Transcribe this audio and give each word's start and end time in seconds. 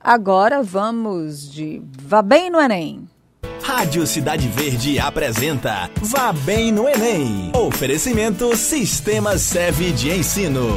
Agora 0.00 0.62
vamos 0.62 1.50
de 1.50 1.82
Vá 2.02 2.22
Bem 2.22 2.50
no 2.50 2.60
Enem. 2.60 3.08
Rádio 3.62 4.06
Cidade 4.06 4.48
Verde 4.48 4.98
apresenta 4.98 5.90
Vá 6.00 6.32
Bem 6.32 6.72
no 6.72 6.88
Enem. 6.88 7.52
Oferecimento 7.54 8.56
Sistema 8.56 9.36
Seve 9.36 9.92
de 9.92 10.10
Ensino. 10.10 10.68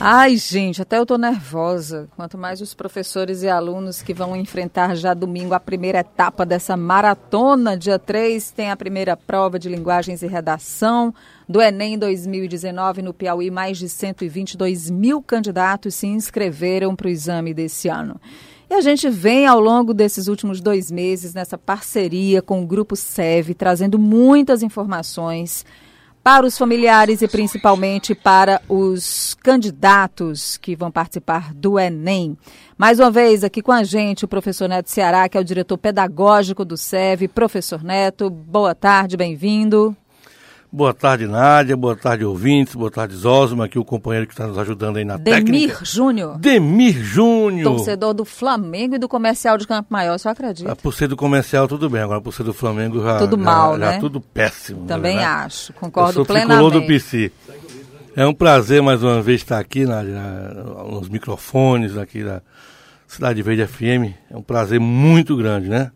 Ai, 0.00 0.36
gente, 0.36 0.82
até 0.82 0.98
eu 0.98 1.06
tô 1.06 1.16
nervosa. 1.16 2.08
Quanto 2.16 2.36
mais 2.36 2.60
os 2.60 2.74
professores 2.74 3.42
e 3.42 3.48
alunos 3.48 4.02
que 4.02 4.12
vão 4.12 4.34
enfrentar 4.34 4.96
já 4.96 5.14
domingo 5.14 5.54
a 5.54 5.60
primeira 5.60 6.00
etapa 6.00 6.44
dessa 6.44 6.76
maratona. 6.76 7.76
Dia 7.76 7.98
3 7.98 8.50
tem 8.50 8.70
a 8.72 8.76
primeira 8.76 9.16
prova 9.16 9.56
de 9.56 9.68
linguagens 9.68 10.20
e 10.22 10.26
redação 10.26 11.14
do 11.48 11.62
Enem 11.62 11.96
2019 11.96 13.02
no 13.02 13.14
Piauí. 13.14 13.52
Mais 13.52 13.78
de 13.78 13.88
122 13.88 14.90
mil 14.90 15.22
candidatos 15.22 15.94
se 15.94 16.08
inscreveram 16.08 16.96
para 16.96 17.06
o 17.06 17.10
exame 17.10 17.54
desse 17.54 17.88
ano. 17.88 18.20
E 18.68 18.74
a 18.74 18.80
gente 18.80 19.08
vem 19.08 19.46
ao 19.46 19.60
longo 19.60 19.94
desses 19.94 20.26
últimos 20.26 20.60
dois 20.60 20.90
meses 20.90 21.34
nessa 21.34 21.56
parceria 21.56 22.42
com 22.42 22.60
o 22.62 22.66
Grupo 22.66 22.96
SEV, 22.96 23.54
trazendo 23.54 23.98
muitas 23.98 24.62
informações 24.62 25.64
para 26.24 26.46
os 26.46 26.56
familiares 26.56 27.20
e 27.20 27.28
principalmente 27.28 28.14
para 28.14 28.62
os 28.66 29.36
candidatos 29.42 30.56
que 30.56 30.74
vão 30.74 30.90
participar 30.90 31.52
do 31.52 31.78
Enem. 31.78 32.34
Mais 32.78 32.98
uma 32.98 33.10
vez 33.10 33.44
aqui 33.44 33.60
com 33.60 33.70
a 33.70 33.84
gente 33.84 34.24
o 34.24 34.28
professor 34.28 34.66
Neto 34.66 34.90
Ceará, 34.90 35.28
que 35.28 35.36
é 35.36 35.40
o 35.40 35.44
diretor 35.44 35.76
pedagógico 35.76 36.64
do 36.64 36.78
SEV. 36.78 37.28
Professor 37.28 37.84
Neto, 37.84 38.30
boa 38.30 38.74
tarde, 38.74 39.18
bem-vindo. 39.18 39.94
Boa 40.74 40.92
tarde, 40.92 41.28
Nádia. 41.28 41.76
Boa 41.76 41.94
tarde, 41.94 42.24
ouvintes. 42.24 42.74
Boa 42.74 42.90
tarde, 42.90 43.14
Zosma, 43.14 43.66
aqui 43.66 43.78
o 43.78 43.84
companheiro 43.84 44.26
que 44.26 44.32
está 44.32 44.44
nos 44.44 44.58
ajudando 44.58 44.96
aí 44.96 45.04
na 45.04 45.16
Demir 45.16 45.44
técnica. 45.44 45.74
Demir 45.74 45.84
Júnior. 45.84 46.38
Demir 46.40 46.94
Júnior. 46.94 47.76
Torcedor 47.76 48.12
do 48.12 48.24
Flamengo 48.24 48.96
e 48.96 48.98
do 48.98 49.08
Comercial 49.08 49.56
de 49.56 49.68
Campo 49.68 49.86
Maior, 49.88 50.18
só 50.18 50.30
acredita. 50.30 50.72
Ah, 50.72 50.74
por 50.74 50.92
ser 50.92 51.06
do 51.06 51.16
Comercial, 51.16 51.68
tudo 51.68 51.88
bem. 51.88 52.02
Agora, 52.02 52.20
por 52.20 52.34
ser 52.34 52.42
do 52.42 52.52
Flamengo, 52.52 53.00
já... 53.00 53.18
Tudo 53.18 53.38
mal, 53.38 53.74
já, 53.74 53.78
né? 53.78 53.92
Já 53.92 54.00
tudo 54.00 54.20
péssimo. 54.20 54.84
Também 54.84 55.18
né? 55.18 55.24
acho. 55.24 55.72
Concordo 55.74 56.10
Eu 56.10 56.14
sou 56.14 56.26
plenamente. 56.26 56.72
do 56.72 56.82
PC. 56.82 57.30
É 58.16 58.26
um 58.26 58.34
prazer, 58.34 58.82
mais 58.82 59.00
uma 59.00 59.22
vez, 59.22 59.42
estar 59.42 59.60
aqui 59.60 59.84
na, 59.84 60.02
na, 60.02 60.48
nos 60.90 61.08
microfones 61.08 61.96
aqui 61.96 62.24
da 62.24 62.42
Cidade 63.06 63.40
Verde 63.42 63.64
FM. 63.64 64.12
É 64.28 64.36
um 64.36 64.42
prazer 64.42 64.80
muito 64.80 65.36
grande, 65.36 65.68
né? 65.68 65.92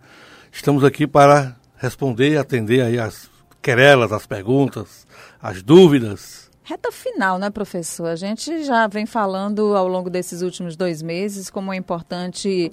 Estamos 0.53 0.85
aqui 0.85 1.05
para 1.05 1.57
responder 1.79 2.35
e 2.35 2.39
atender 2.39 2.83
aí 2.83 2.97
as 2.97 3.29
querelas, 3.63 4.13
as 4.13 4.27
perguntas, 4.27 5.07
as 5.43 5.63
dúvidas. 5.63 6.49
Reta 6.63 6.93
final, 6.93 7.39
né, 7.39 7.49
professor? 7.49 8.09
A 8.09 8.17
gente 8.17 8.65
já 8.65 8.87
vem 8.87 9.07
falando 9.07 9.75
ao 9.75 9.89
longo 9.89 10.11
desses 10.11 10.43
últimos 10.43 10.77
dois 10.77 11.01
meses 11.01 11.49
como 11.49 11.73
é 11.73 11.77
importante 11.77 12.71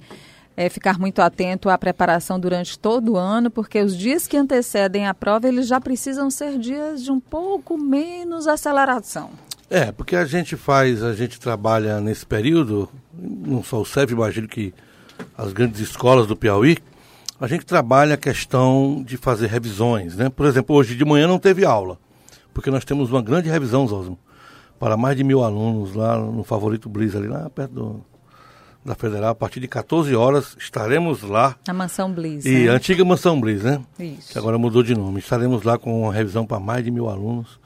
é, 0.56 0.68
ficar 0.68 0.98
muito 0.98 1.20
atento 1.20 1.68
à 1.68 1.76
preparação 1.76 2.40
durante 2.40 2.78
todo 2.78 3.12
o 3.12 3.16
ano, 3.16 3.50
porque 3.50 3.80
os 3.80 3.96
dias 3.96 4.26
que 4.26 4.36
antecedem 4.36 5.06
a 5.06 5.14
prova, 5.14 5.46
eles 5.48 5.66
já 5.66 5.80
precisam 5.80 6.30
ser 6.30 6.58
dias 6.58 7.02
de 7.02 7.10
um 7.10 7.20
pouco 7.20 7.76
menos 7.76 8.46
aceleração. 8.46 9.30
É, 9.68 9.90
porque 9.92 10.16
a 10.16 10.24
gente 10.24 10.56
faz, 10.56 11.02
a 11.02 11.12
gente 11.12 11.40
trabalha 11.40 12.00
nesse 12.00 12.24
período, 12.24 12.88
não 13.12 13.62
só 13.62 13.80
o 13.80 13.84
SEV, 13.84 14.12
imagino 14.12 14.48
que 14.48 14.72
as 15.36 15.52
grandes 15.52 15.80
escolas 15.80 16.26
do 16.26 16.36
Piauí, 16.36 16.78
a 17.40 17.46
gente 17.46 17.64
trabalha 17.66 18.14
a 18.14 18.18
questão 18.18 19.02
de 19.04 19.16
fazer 19.16 19.46
revisões, 19.48 20.16
né? 20.16 20.28
Por 20.28 20.46
exemplo, 20.46 20.74
hoje 20.76 20.94
de 20.94 21.04
manhã 21.04 21.26
não 21.26 21.38
teve 21.38 21.64
aula, 21.64 21.98
porque 22.54 22.70
nós 22.70 22.84
temos 22.84 23.10
uma 23.10 23.22
grande 23.22 23.48
revisão, 23.50 23.86
Zosmo, 23.86 24.18
para 24.78 24.96
mais 24.96 25.16
de 25.16 25.24
mil 25.24 25.42
alunos 25.42 25.94
lá 25.94 26.18
no 26.18 26.42
Favorito 26.44 26.88
Bliss, 26.88 27.14
ali 27.14 27.28
lá 27.28 27.48
perto 27.50 27.72
do, 27.72 28.04
da 28.84 28.94
Federal. 28.94 29.30
A 29.30 29.34
partir 29.34 29.60
de 29.60 29.68
14 29.68 30.14
horas 30.14 30.56
estaremos 30.58 31.22
lá. 31.22 31.56
Na 31.66 31.74
Mansão 31.74 32.12
Bliss, 32.12 32.44
E 32.44 32.64
né? 32.64 32.70
a 32.70 32.74
antiga 32.74 33.04
Mansão 33.04 33.40
Bliss, 33.40 33.62
né? 33.62 33.80
Isso. 33.98 34.32
Que 34.32 34.38
agora 34.38 34.56
mudou 34.58 34.82
de 34.82 34.94
nome. 34.94 35.18
Estaremos 35.18 35.62
lá 35.62 35.78
com 35.78 36.02
uma 36.02 36.12
revisão 36.12 36.46
para 36.46 36.60
mais 36.60 36.84
de 36.84 36.90
mil 36.90 37.08
alunos. 37.08 37.58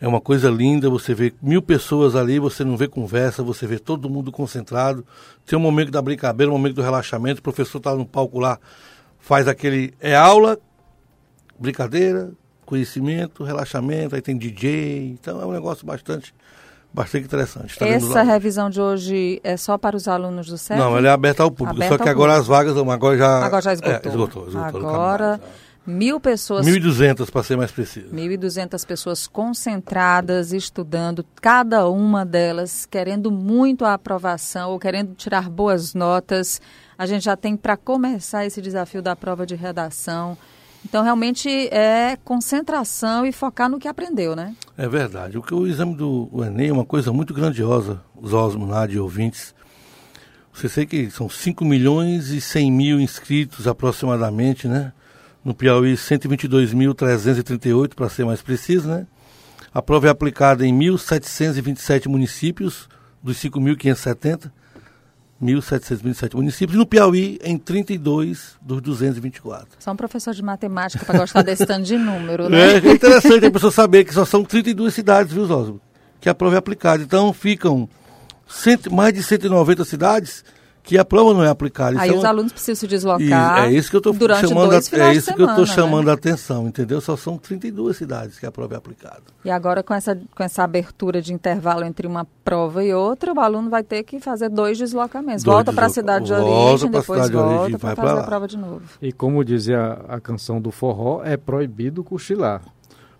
É 0.00 0.06
uma 0.06 0.20
coisa 0.20 0.50
linda, 0.50 0.90
você 0.90 1.14
vê 1.14 1.32
mil 1.40 1.62
pessoas 1.62 2.14
ali, 2.14 2.38
você 2.38 2.62
não 2.64 2.76
vê 2.76 2.86
conversa, 2.86 3.42
você 3.42 3.66
vê 3.66 3.78
todo 3.78 4.10
mundo 4.10 4.30
concentrado. 4.30 5.04
Tem 5.46 5.58
um 5.58 5.62
momento 5.62 5.90
da 5.90 6.02
brincadeira, 6.02 6.50
um 6.52 6.56
momento 6.56 6.74
do 6.74 6.82
relaxamento, 6.82 7.40
o 7.40 7.42
professor 7.42 7.78
está 7.78 7.94
no 7.94 8.04
palco 8.04 8.38
lá, 8.38 8.58
faz 9.18 9.48
aquele. 9.48 9.94
É 9.98 10.14
aula, 10.14 10.58
brincadeira, 11.58 12.30
conhecimento, 12.66 13.42
relaxamento, 13.42 14.14
aí 14.14 14.20
tem 14.20 14.36
DJ, 14.36 15.12
então 15.20 15.40
é 15.40 15.46
um 15.46 15.52
negócio 15.52 15.86
bastante, 15.86 16.34
bastante 16.92 17.24
interessante. 17.24 17.70
Estaremos 17.70 18.10
Essa 18.10 18.22
revisão 18.22 18.68
de 18.68 18.80
hoje 18.80 19.40
é 19.42 19.56
só 19.56 19.78
para 19.78 19.96
os 19.96 20.06
alunos 20.08 20.46
do 20.46 20.58
SEV? 20.58 20.78
Não, 20.78 20.98
ela 20.98 21.08
é 21.08 21.10
aberta 21.10 21.42
ao 21.42 21.50
público, 21.50 21.76
Aberta 21.78 21.96
só 21.96 22.02
que 22.04 22.08
agora 22.10 22.32
público. 22.34 22.52
as 22.52 22.58
vagas 22.66 22.76
agora 22.76 23.16
já, 23.16 23.44
Agora 23.46 23.62
já 23.62 23.70
é, 23.70 23.74
esgotou. 23.74 24.10
esgotou, 24.12 24.48
esgotou 24.48 24.80
no 24.82 24.88
Agora, 24.88 25.38
caminho. 25.38 25.65
Mil 25.86 26.18
pessoas 26.18 26.66
1.200 26.66 27.30
para 27.30 27.42
ser 27.42 27.56
mais 27.56 27.70
preciso. 27.70 28.08
1.200 28.14 28.86
pessoas 28.86 29.26
concentradas, 29.26 30.52
estudando, 30.52 31.24
cada 31.40 31.88
uma 31.88 32.24
delas 32.24 32.86
querendo 32.86 33.30
muito 33.30 33.84
a 33.84 33.94
aprovação 33.94 34.70
ou 34.70 34.78
querendo 34.78 35.14
tirar 35.14 35.48
boas 35.48 35.94
notas. 35.94 36.60
A 36.98 37.06
gente 37.06 37.24
já 37.24 37.36
tem 37.36 37.56
para 37.56 37.76
começar 37.76 38.44
esse 38.44 38.60
desafio 38.60 39.02
da 39.02 39.14
prova 39.14 39.46
de 39.46 39.54
redação. 39.54 40.36
Então, 40.84 41.02
realmente 41.02 41.48
é 41.72 42.16
concentração 42.24 43.26
e 43.26 43.32
focar 43.32 43.68
no 43.68 43.78
que 43.78 43.88
aprendeu, 43.88 44.36
né? 44.36 44.54
É 44.78 44.88
verdade. 44.88 45.36
O 45.36 45.42
que 45.42 45.52
o 45.52 45.66
exame 45.66 45.96
do 45.96 46.28
o 46.30 46.44
Enem 46.44 46.68
é 46.68 46.72
uma 46.72 46.84
coisa 46.84 47.12
muito 47.12 47.34
grandiosa, 47.34 48.00
os 48.14 48.32
Osmo, 48.32 48.66
Nádia 48.66 48.96
e 48.96 49.00
ouvintes. 49.00 49.52
Você 50.52 50.68
sei 50.68 50.86
que 50.86 51.10
são 51.10 51.28
5 51.28 51.64
milhões 51.64 52.30
e 52.30 52.40
100 52.40 52.72
mil 52.72 53.00
inscritos 53.00 53.66
aproximadamente, 53.66 54.68
né? 54.68 54.92
No 55.46 55.54
Piauí, 55.54 55.94
122.338, 55.94 57.94
para 57.94 58.08
ser 58.08 58.26
mais 58.26 58.42
preciso, 58.42 58.88
né? 58.88 59.06
A 59.72 59.80
prova 59.80 60.08
é 60.08 60.10
aplicada 60.10 60.66
em 60.66 60.76
1.727 60.76 62.08
municípios, 62.08 62.88
dos 63.22 63.36
5.570, 63.36 64.50
1.727 65.40 66.34
municípios. 66.34 66.76
No 66.76 66.84
Piauí, 66.84 67.38
em 67.44 67.56
32 67.56 68.56
dos 68.60 68.82
224. 68.82 69.68
Só 69.78 69.92
um 69.92 69.96
professor 69.96 70.34
de 70.34 70.42
matemática 70.42 71.06
para 71.06 71.20
gostar 71.20 71.42
desse 71.42 71.64
tanto 71.64 71.84
de 71.84 71.96
número, 71.96 72.48
né? 72.48 72.58
É, 72.58 72.78
é 72.78 72.92
interessante 72.92 73.46
a 73.46 73.50
pessoa 73.52 73.70
saber 73.70 74.02
que 74.02 74.12
só 74.12 74.24
são 74.24 74.42
32 74.42 74.92
cidades, 74.92 75.32
viu, 75.32 75.46
Zosmo? 75.46 75.80
Que 76.20 76.28
a 76.28 76.34
prova 76.34 76.56
é 76.56 76.58
aplicada. 76.58 77.04
Então 77.04 77.32
ficam 77.32 77.88
cento, 78.48 78.92
mais 78.92 79.14
de 79.14 79.22
190 79.22 79.84
cidades 79.84 80.44
que 80.86 80.96
a 80.96 81.04
prova 81.04 81.34
não 81.34 81.42
é 81.42 81.48
aplicada. 81.48 82.00
Aí 82.00 82.08
Então, 82.08 82.20
os 82.20 82.24
alunos 82.24 82.52
precisam 82.52 82.76
se 82.76 82.86
e 82.86 82.88
deslocar 82.88 83.64
é 83.64 83.72
isso 83.72 83.90
que 83.90 83.96
eu 83.96 83.98
estou 83.98 84.12
durante 84.12 84.48
chamando, 84.48 84.70
dois 84.70 84.86
a, 84.86 84.90
finais 84.90 85.16
é 85.16 85.18
isso 85.18 85.26
que 85.26 85.32
eu 85.32 85.46
semana, 85.46 85.62
estou 85.62 85.66
chamando 85.66 86.04
né? 86.06 86.10
a 86.12 86.14
atenção, 86.14 86.68
entendeu? 86.68 87.00
Só 87.00 87.16
são 87.16 87.36
32 87.36 87.96
cidades 87.96 88.38
que 88.38 88.46
a 88.46 88.52
prova 88.52 88.74
é 88.74 88.78
aplicada. 88.78 89.22
E 89.44 89.50
agora, 89.50 89.82
com 89.82 89.92
essa, 89.92 90.16
com 90.34 90.42
essa 90.44 90.62
abertura 90.62 91.20
de 91.20 91.34
intervalo 91.34 91.84
entre 91.84 92.06
uma 92.06 92.24
prova 92.44 92.84
e 92.84 92.94
outra, 92.94 93.32
o 93.32 93.40
aluno 93.40 93.68
vai 93.68 93.82
ter 93.82 94.04
que 94.04 94.20
fazer 94.20 94.48
dois 94.48 94.78
deslocamentos. 94.78 95.42
Dois 95.42 95.56
volta 95.56 95.72
para 95.72 95.86
a 95.86 95.90
cidade 95.90 96.26
de 96.26 96.32
origem, 96.32 96.88
depois 96.88 97.28
volta 97.28 97.78
para 97.78 97.96
fazer 97.96 98.20
a 98.20 98.22
prova 98.22 98.46
de 98.46 98.56
novo. 98.56 98.82
E 99.02 99.12
como 99.12 99.44
dizia 99.44 99.98
a 100.08 100.20
canção 100.20 100.60
do 100.60 100.70
forró, 100.70 101.22
é 101.24 101.36
proibido 101.36 102.04
cochilar. 102.04 102.62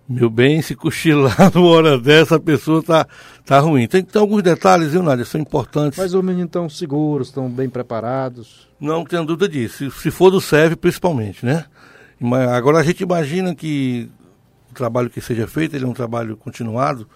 Meu 0.09 0.31
bem, 0.31 0.63
se 0.63 0.77
cochilar 0.77 1.37
numa 1.53 1.67
hora 1.69 1.99
dessa, 1.99 2.37
a 2.37 2.41
pessoa 2.41 2.81
tá, 2.83 3.07
tá 3.45 3.59
ruim. 3.59 3.89
Tem 3.89 4.05
que 4.05 4.13
ter 4.13 4.19
alguns 4.21 4.43
detalhes, 4.43 4.93
viu, 4.93 5.03
Nádia? 5.03 5.25
São 5.25 5.41
importantes. 5.41 5.99
Mas 5.99 6.15
os 6.15 6.23
meninos 6.23 6.47
estão 6.47 6.69
seguros, 6.69 7.29
estão 7.29 7.49
bem 7.51 7.69
preparados. 7.69 8.69
Não 8.81 9.05
tenho 9.05 9.25
dúvida 9.25 9.49
disso. 9.49 9.91
Se, 9.91 10.03
se 10.03 10.11
for 10.13 10.31
do 10.31 10.41
SEV, 10.41 10.77
principalmente, 10.77 11.45
né? 11.45 11.65
Ima- 12.21 12.55
Agora 12.57 12.79
a 12.79 12.83
gente 12.85 13.03
imagina 13.03 13.53
que 13.55 14.09
o 14.71 14.75
trabalho 14.75 15.11
que 15.11 15.21
seja 15.21 15.47
feito, 15.49 15.75
ele 15.75 15.85
é 15.85 15.89
um 15.89 15.93
trabalho 15.95 16.37
continuado. 16.37 17.09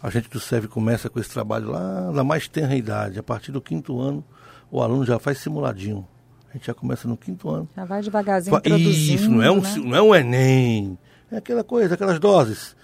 A 0.00 0.08
gente 0.08 0.28
do 0.30 0.38
SEV 0.38 0.68
começa 0.68 1.10
com 1.10 1.18
esse 1.18 1.30
trabalho 1.30 1.70
lá 1.70 2.12
na 2.12 2.22
mais 2.22 2.46
tenra 2.46 2.76
idade. 2.76 3.18
A 3.18 3.22
partir 3.24 3.50
do 3.50 3.60
quinto 3.60 3.98
ano, 4.00 4.22
o 4.70 4.80
aluno 4.80 5.04
já 5.04 5.18
faz 5.18 5.38
simuladinho. 5.38 6.06
A 6.48 6.52
gente 6.56 6.66
já 6.68 6.74
começa 6.74 7.08
no 7.08 7.16
quinto 7.16 7.50
ano. 7.50 7.68
Já 7.74 7.84
vai 7.84 8.00
devagarzinho 8.02 8.54
Fa- 8.56 8.62
Isso, 8.68 9.28
não 9.30 9.42
é, 9.42 9.50
um, 9.50 9.60
né? 9.60 9.74
não 9.84 9.96
é 9.96 10.02
um 10.02 10.14
Enem. 10.14 10.96
É 11.30 11.36
aquela 11.38 11.64
coisa, 11.64 11.94
aquelas 11.94 12.18
doses. 12.18 12.76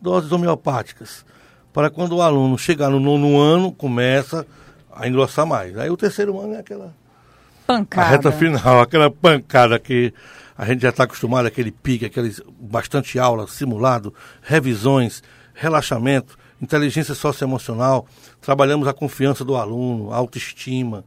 Doses 0.00 0.30
homeopáticas. 0.30 1.24
Para 1.72 1.90
quando 1.90 2.16
o 2.16 2.22
aluno 2.22 2.58
chegar 2.58 2.90
no 2.90 3.00
nono 3.00 3.38
ano, 3.38 3.72
começa 3.72 4.46
a 4.92 5.06
engrossar 5.08 5.46
mais. 5.46 5.76
Aí 5.76 5.90
o 5.90 5.96
terceiro 5.96 6.40
ano 6.40 6.54
é 6.54 6.58
aquela 6.58 6.94
Pancada. 7.66 8.06
a 8.06 8.10
reta 8.10 8.32
final, 8.32 8.80
aquela 8.80 9.10
pancada 9.10 9.78
que 9.78 10.14
a 10.56 10.64
gente 10.64 10.82
já 10.82 10.90
está 10.90 11.02
acostumado, 11.02 11.46
aquele 11.46 11.72
pique, 11.72 12.04
aqueles 12.04 12.40
bastante 12.60 13.18
aula, 13.18 13.46
simulado, 13.48 14.14
revisões, 14.40 15.22
relaxamento, 15.52 16.38
inteligência 16.62 17.14
socioemocional. 17.14 18.06
Trabalhamos 18.40 18.86
a 18.86 18.92
confiança 18.92 19.44
do 19.44 19.56
aluno, 19.56 20.12
a 20.12 20.16
autoestima, 20.16 21.04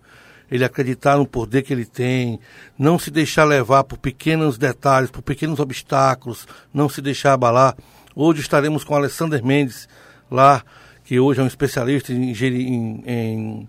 ele 0.51 0.63
acreditar 0.63 1.17
no 1.17 1.27
poder 1.27 1.61
que 1.63 1.71
ele 1.73 1.85
tem, 1.85 2.39
não 2.77 2.97
se 2.99 3.11
deixar 3.11 3.43
levar 3.43 3.83
por 3.83 3.97
pequenos 3.97 4.57
detalhes, 4.57 5.11
por 5.11 5.21
pequenos 5.21 5.59
obstáculos, 5.59 6.47
não 6.73 6.87
se 6.89 7.01
deixar 7.01 7.33
abalar. 7.33 7.75
Hoje 8.15 8.41
estaremos 8.41 8.83
com 8.83 8.93
o 8.93 8.97
Alessander 8.97 9.43
Mendes 9.45 9.87
lá, 10.29 10.63
que 11.03 11.19
hoje 11.19 11.39
é 11.39 11.43
um 11.43 11.47
especialista 11.47 12.11
em, 12.13 12.31
em- 12.33 13.03
em 13.07 13.67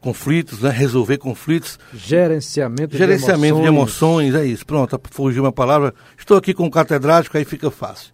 conflitos, 0.00 0.60
né? 0.60 0.70
resolver 0.70 1.16
conflitos. 1.18 1.78
Gerenciamento, 1.94 2.96
Gerenciamento 2.96 3.60
de 3.60 3.66
emoções. 3.66 4.30
de 4.30 4.34
emoções, 4.34 4.34
é 4.34 4.46
isso. 4.46 4.66
Pronto, 4.66 5.00
fugiu 5.10 5.42
uma 5.44 5.52
palavra. 5.52 5.94
Estou 6.18 6.36
aqui 6.36 6.52
com 6.52 6.66
o 6.66 6.70
catedrático, 6.70 7.36
aí 7.36 7.44
fica 7.44 7.70
fácil. 7.70 8.12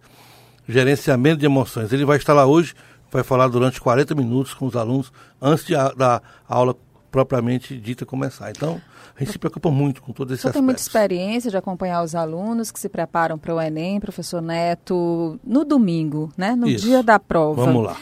Gerenciamento 0.67 1.39
de 1.39 1.45
emoções. 1.45 1.91
Ele 1.91 2.05
vai 2.05 2.17
estar 2.17 2.33
lá 2.33 2.45
hoje, 2.45 2.73
vai 3.11 3.23
falar 3.23 3.49
durante 3.49 3.81
40 3.81 4.15
minutos 4.15 4.53
com 4.53 4.65
os 4.67 4.75
alunos, 4.75 5.11
antes 5.41 5.65
de 5.65 5.73
da 5.97 6.21
aula 6.47 6.75
propriamente 7.11 7.77
dita 7.77 8.05
começar. 8.05 8.49
Então, 8.49 8.81
a 9.15 9.19
gente 9.19 9.33
se 9.33 9.37
preocupa 9.37 9.69
muito 9.69 10.01
com 10.01 10.13
todo 10.13 10.33
esse 10.33 10.39
aspecto. 10.39 10.53
tem 10.53 10.61
muita 10.63 10.81
experiência 10.81 11.51
de 11.51 11.57
acompanhar 11.57 12.01
os 12.01 12.15
alunos 12.15 12.71
que 12.71 12.79
se 12.79 12.87
preparam 12.87 13.37
para 13.37 13.53
o 13.53 13.61
Enem, 13.61 13.99
professor 13.99 14.41
Neto, 14.41 15.39
no 15.43 15.65
domingo, 15.65 16.31
né? 16.37 16.55
no 16.55 16.67
Isso. 16.67 16.85
dia 16.85 17.03
da 17.03 17.19
prova. 17.19 17.65
Vamos 17.65 17.83
lá. 17.83 17.97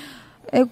É, 0.52 0.66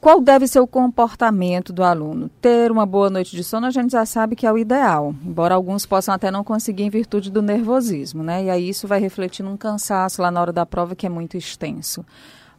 qual 0.00 0.20
deve 0.20 0.46
ser 0.46 0.60
o 0.60 0.66
comportamento 0.66 1.72
do 1.72 1.82
aluno? 1.82 2.28
Ter 2.40 2.70
uma 2.70 2.86
boa 2.86 3.10
noite 3.10 3.36
de 3.36 3.44
sono 3.44 3.66
a 3.66 3.70
gente 3.70 3.92
já 3.92 4.06
sabe 4.06 4.34
que 4.34 4.46
é 4.46 4.52
o 4.52 4.58
ideal, 4.58 5.14
embora 5.24 5.54
alguns 5.54 5.84
possam 5.84 6.14
até 6.14 6.30
não 6.30 6.42
conseguir 6.42 6.84
em 6.84 6.90
virtude 6.90 7.30
do 7.30 7.42
nervosismo, 7.42 8.22
né? 8.22 8.44
E 8.44 8.50
aí 8.50 8.68
isso 8.68 8.88
vai 8.88 9.00
refletir 9.00 9.42
num 9.42 9.56
cansaço 9.56 10.22
lá 10.22 10.30
na 10.30 10.40
hora 10.40 10.52
da 10.52 10.64
prova 10.64 10.94
que 10.94 11.06
é 11.06 11.10
muito 11.10 11.36
extenso. 11.36 12.04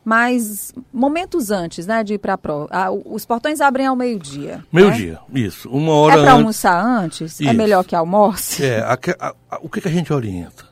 Mas 0.06 0.72
momentos 0.94 1.50
antes, 1.50 1.88
né, 1.88 2.04
de 2.04 2.14
ir 2.14 2.18
para 2.20 2.34
a 2.34 2.38
prova, 2.38 2.68
ah, 2.70 2.92
os 2.92 3.26
portões 3.26 3.60
abrem 3.60 3.88
ao 3.88 3.96
meio-dia. 3.96 4.64
Meio-dia, 4.72 5.20
né? 5.28 5.40
isso. 5.42 5.68
Uma 5.68 5.94
hora 5.94 6.20
É 6.20 6.22
para 6.24 6.34
almoçar 6.34 6.80
antes? 6.80 7.42
É 7.42 7.46
Isso. 7.46 7.54
melhor 7.56 7.84
que 7.84 7.96
almoce? 7.96 8.64
É, 8.64 8.82
a 8.82 8.94
a- 9.20 9.34
a- 9.50 9.60
o 9.64 9.68
que, 9.68 9.82
que 9.82 9.88
a 9.88 9.92
gente 9.92 10.14
orienta? 10.14 10.64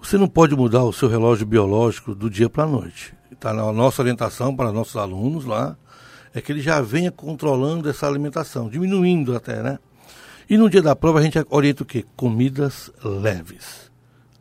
Você 0.00 0.16
não 0.16 0.26
pode 0.26 0.56
mudar 0.56 0.84
o 0.84 0.92
seu 0.92 1.06
relógio 1.08 1.44
biológico 1.44 2.14
do 2.14 2.30
dia 2.30 2.48
para 2.48 2.64
a 2.64 2.66
noite. 2.66 3.12
Está 3.30 3.52
na 3.52 3.70
nossa 3.72 4.00
orientação 4.00 4.56
para 4.56 4.72
nossos 4.72 4.96
alunos 4.96 5.44
lá, 5.44 5.76
é 6.34 6.40
que 6.40 6.50
ele 6.50 6.60
já 6.62 6.80
venha 6.80 7.10
controlando 7.12 7.90
essa 7.90 8.06
alimentação, 8.06 8.70
diminuindo 8.70 9.36
até, 9.36 9.62
né? 9.62 9.78
E 10.48 10.56
no 10.56 10.70
dia 10.70 10.80
da 10.80 10.96
prova 10.96 11.18
a 11.18 11.22
gente 11.22 11.36
orienta 11.50 11.82
o 11.82 11.86
quê? 11.86 12.04
Comidas 12.16 12.90
leves, 13.04 13.85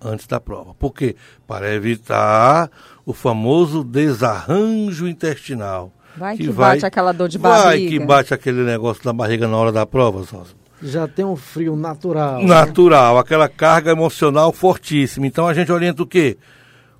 antes 0.06 0.28
da 0.28 0.40
prova. 0.40 0.74
Por 0.75 0.94
quê? 0.94 1.16
Para 1.48 1.74
evitar 1.74 2.69
o 3.06 3.13
famoso 3.13 3.84
desarranjo 3.84 5.07
intestinal. 5.07 5.92
Vai 6.18 6.38
que 6.38 6.50
bate 6.50 6.86
aquela 6.86 7.12
dor 7.12 7.28
de 7.28 7.38
barriga. 7.38 7.63
Vai 7.66 7.80
que 7.88 8.00
bate 8.00 8.34
aquele 8.34 8.63
negócio 8.63 9.02
na 9.06 9.12
barriga 9.12 9.48
na 9.48 9.57
hora 9.57 9.72
da 9.72 9.86
prova, 9.86 10.19
Zózimo 10.24 10.56
Já 10.81 11.07
tem 11.07 11.25
um 11.25 11.36
frio 11.36 11.75
natural. 11.75 12.40
né? 12.42 12.46
natural, 12.48 13.18
aquela 13.18 13.50
carga 13.50 13.92
emocional 13.92 14.54
fortíssima. 14.54 15.28
Então 15.28 15.46
a 15.48 15.54
gente 15.54 15.72
orienta 15.72 16.04
o 16.04 16.07
quê? 16.07 16.38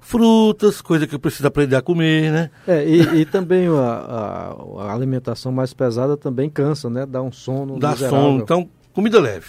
Frutas, 0.02 0.82
coisa 0.82 1.08
que 1.08 1.18
precisa 1.18 1.48
aprender 1.48 1.76
a 1.78 1.82
comer, 1.82 2.32
né? 2.32 2.52
É, 2.68 2.86
e, 2.86 3.22
e 3.22 3.26
também 3.26 3.68
a, 3.68 3.72
a- 3.72 4.56
a 4.90 4.94
alimentação 4.94 5.52
mais 5.52 5.74
pesada 5.74 6.16
também 6.16 6.48
cansa, 6.50 6.90
né? 6.92 7.08
Dá 7.08 7.24
um 7.24 7.32
sono 7.32 7.80
Dá 7.80 7.92
miserável. 7.92 8.20
sono. 8.20 8.40
Então, 8.44 8.70
comida 8.94 9.20
leve. 9.20 9.48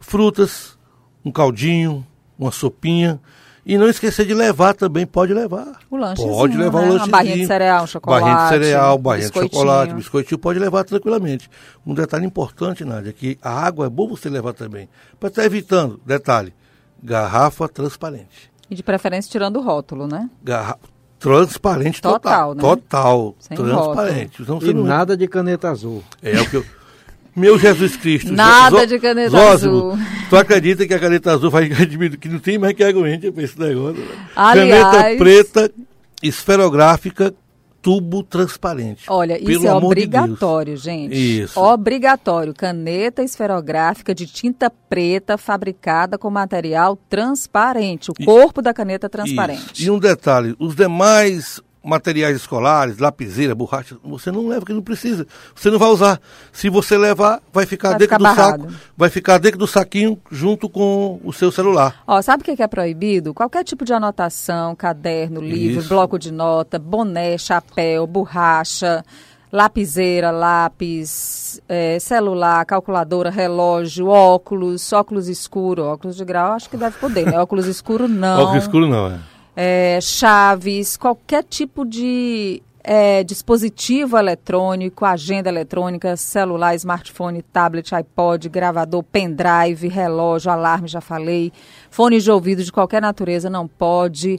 Frutas, 0.00 0.76
um 1.24 1.30
caldinho, 1.30 2.04
uma 2.38 2.50
sopinha. 2.52 3.20
E 3.66 3.78
não 3.78 3.88
esquecer 3.88 4.26
de 4.26 4.34
levar 4.34 4.74
também, 4.74 5.06
pode 5.06 5.32
levar. 5.32 5.78
O 5.90 5.96
lanchezinho, 5.96 6.34
Pode 6.34 6.54
levar 6.54 6.80
né? 6.80 6.84
um 6.84 6.88
Uma 6.88 6.92
lanchezinho. 6.92 7.10
barrinha 7.12 7.36
de 7.38 7.46
cereal, 7.46 7.84
um 7.84 7.86
chocolate. 7.86 8.22
Barrinha 8.22 8.42
de 8.42 8.48
cereal, 8.50 8.98
barrinha 8.98 9.30
de 9.30 9.40
chocolate, 9.40 9.94
biscoitinho, 9.94 10.38
pode 10.38 10.58
levar 10.58 10.84
tranquilamente. 10.84 11.48
Um 11.86 11.94
detalhe 11.94 12.26
importante, 12.26 12.84
Nádia, 12.84 13.08
é 13.08 13.12
que 13.14 13.38
a 13.40 13.50
água 13.50 13.86
é 13.86 13.88
bom 13.88 14.06
você 14.06 14.28
levar 14.28 14.52
também. 14.52 14.86
Para 15.18 15.30
estar 15.30 15.44
evitando, 15.46 15.98
detalhe, 16.04 16.52
garrafa 17.02 17.66
transparente. 17.66 18.50
E 18.68 18.74
de 18.74 18.82
preferência 18.82 19.30
tirando 19.32 19.56
o 19.58 19.62
rótulo, 19.62 20.06
né? 20.06 20.28
Garra... 20.42 20.76
Transparente 21.18 22.02
Total, 22.02 22.20
total. 22.20 22.54
né? 22.54 22.60
Total. 22.60 23.34
Sem 23.38 23.56
transparente. 23.56 24.42
Então, 24.42 24.58
E 24.60 24.74
não- 24.74 24.84
nada 24.84 25.16
de 25.16 25.26
caneta 25.26 25.70
azul. 25.70 26.04
É 26.22 26.38
o 26.38 26.50
que 26.50 26.56
eu... 26.58 26.64
Meu 27.36 27.58
Jesus 27.58 27.96
Cristo. 27.96 28.32
Nada 28.32 28.78
Zó- 28.80 28.84
de 28.84 28.98
caneta 28.98 29.30
Zózimo, 29.30 29.76
azul. 29.92 29.98
Tu 30.30 30.36
acredita 30.36 30.86
que 30.86 30.94
a 30.94 30.98
caneta 30.98 31.32
azul 31.32 31.50
vai 31.50 31.68
diminuir, 31.68 32.16
que 32.16 32.28
não 32.28 32.38
tem 32.38 32.58
mais 32.58 32.74
que 32.74 32.84
aguente 32.84 33.30
pra 33.32 33.42
esse 33.42 33.58
negócio. 33.58 34.00
né? 34.00 34.08
Aliás- 34.36 34.84
Caneta 34.84 35.16
preta, 35.18 35.70
esferográfica, 36.22 37.34
tubo 37.82 38.22
transparente. 38.22 39.04
Olha, 39.08 39.38
isso 39.38 39.66
é 39.66 39.68
amor 39.68 39.80
de 39.80 39.86
obrigatório, 39.86 40.76
gente. 40.76 41.14
Isso. 41.14 41.58
Obrigatório. 41.60 42.54
Caneta 42.54 43.22
esferográfica 43.22 44.14
de 44.14 44.26
tinta 44.26 44.70
preta 44.70 45.36
fabricada 45.36 46.16
com 46.16 46.30
material 46.30 46.96
transparente. 47.10 48.10
O 48.10 48.14
corpo 48.24 48.62
da 48.62 48.72
caneta 48.72 49.08
transparente. 49.08 49.72
Isso. 49.74 49.82
E 49.84 49.90
um 49.90 49.98
detalhe, 49.98 50.54
os 50.58 50.74
demais 50.74 51.60
materiais 51.84 52.34
escolares, 52.36 52.98
lapiseira, 52.98 53.54
borracha, 53.54 53.96
você 54.02 54.32
não 54.32 54.48
leva, 54.48 54.64
que 54.64 54.72
não 54.72 54.82
precisa. 54.82 55.26
Você 55.54 55.70
não 55.70 55.78
vai 55.78 55.88
usar. 55.90 56.18
Se 56.52 56.70
você 56.70 56.96
levar, 56.96 57.40
vai 57.52 57.66
ficar 57.66 57.90
Vai 57.90 57.98
dentro 57.98 58.16
ficar 58.16 58.18
do 58.18 58.22
barrado. 58.36 58.62
saco, 58.64 58.74
vai 58.96 59.10
ficar 59.10 59.38
dentro 59.38 59.58
do 59.58 59.66
saquinho 59.66 60.18
junto 60.30 60.68
com 60.68 61.20
o 61.22 61.32
seu 61.32 61.52
celular. 61.52 62.02
Ó, 62.06 62.22
sabe 62.22 62.42
o 62.42 62.44
que 62.56 62.62
é 62.62 62.66
proibido? 62.66 63.34
Qualquer 63.34 63.62
tipo 63.64 63.84
de 63.84 63.92
anotação, 63.92 64.74
caderno, 64.74 65.40
livro, 65.40 65.80
Isso. 65.80 65.88
bloco 65.88 66.18
de 66.18 66.32
nota, 66.32 66.78
boné, 66.78 67.36
chapéu, 67.36 68.06
borracha, 68.06 69.04
lapiseira, 69.52 70.30
lápis, 70.30 71.60
eh, 71.68 71.98
celular, 72.00 72.64
calculadora, 72.66 73.30
relógio, 73.30 74.08
óculos, 74.08 74.92
óculos 74.92 75.28
escuro, 75.28 75.84
óculos 75.84 76.16
de 76.16 76.24
grau, 76.24 76.52
acho 76.52 76.68
que 76.68 76.76
deve 76.76 76.98
poder, 76.98 77.26
né? 77.26 77.38
Óculos 77.40 77.66
escuro 77.66 78.08
não. 78.08 78.42
Óculos 78.42 78.64
escuro 78.64 78.88
não, 78.88 79.06
é. 79.08 79.18
É, 79.56 79.98
chaves, 80.00 80.96
qualquer 80.96 81.44
tipo 81.44 81.84
de 81.84 82.62
é, 82.82 83.24
dispositivo 83.24 84.18
eletrônico, 84.18 85.06
agenda 85.06 85.48
eletrônica, 85.48 86.16
celular, 86.16 86.74
smartphone, 86.74 87.40
tablet, 87.40 87.94
iPod, 87.94 88.48
gravador, 88.50 89.02
pendrive, 89.02 89.88
relógio, 89.88 90.50
alarme, 90.50 90.86
já 90.86 91.00
falei, 91.00 91.50
fone 91.88 92.20
de 92.20 92.30
ouvido 92.30 92.62
de 92.62 92.70
qualquer 92.70 93.00
natureza 93.00 93.48
não 93.48 93.66
pode, 93.66 94.38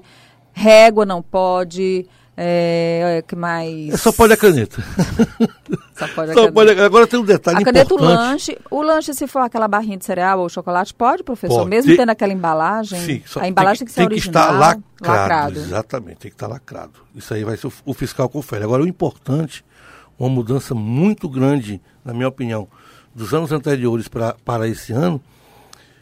régua 0.54 1.06
não 1.06 1.24
pode, 1.24 2.06
é, 2.38 3.24
que 3.28 3.36
mais? 3.36 3.94
É 3.94 3.98
só 3.98 4.12
pode 4.12 4.34
a 4.34 4.38
caneta. 4.38 4.84
Só 5.96 6.08
pode 6.10 6.32
a 6.32 6.34
Só 6.34 6.40
caneta. 6.42 6.52
pode 6.52 6.72
a- 6.82 6.86
Agora 6.86 7.08
tem 7.08 7.18
um 7.18 7.24
detalhe 7.24 7.60
A 7.62 7.64
caneta, 7.64 7.94
o 7.94 7.96
importante. 7.96 8.18
lanche. 8.18 8.58
O 8.70 8.82
lanche, 8.82 9.14
se 9.14 9.26
for 9.28 9.40
aquela 9.40 9.66
barrinha 9.66 9.96
de 9.98 10.04
cereal 10.04 10.40
ou 10.42 10.50
chocolate, 10.50 10.94
pode, 10.94 11.24
professor? 11.24 11.60
Pode. 11.60 11.70
Mesmo 11.70 11.88
Tem- 11.92 11.98
tendo 11.98 12.10
aquela 12.10 12.34
embalagem? 12.34 13.00
Sim, 13.00 13.24
a 13.40 13.48
embalagem 13.48 13.80
tem 13.80 13.88
que, 13.88 13.94
ser 13.94 14.02
tem 14.02 14.10
que 14.10 14.14
original, 14.16 14.44
estar 14.44 14.52
lacrado, 14.60 14.84
lacrado. 15.02 15.60
Exatamente, 15.60 16.18
tem 16.18 16.32
que 16.32 16.36
estar 16.36 16.48
lacrado. 16.48 16.92
Isso 17.16 17.34
aí 17.34 17.46
vai 17.46 17.56
ser 17.56 17.68
o, 17.68 17.74
o 17.86 17.94
fiscal 17.94 18.28
confere. 18.28 18.66
Agora, 18.66 18.84
o 18.84 18.88
importante, 18.88 19.64
uma 20.20 20.28
mudança 20.28 20.76
muito 20.76 21.30
grande, 21.30 21.82
na 22.04 22.14
minha 22.14 22.28
opinião, 22.28 22.68
dos 23.16 23.34
anos 23.34 23.54
anteriores 23.54 24.10
pra, 24.10 24.36
para 24.44 24.68
esse 24.68 24.92
ano, 24.92 25.22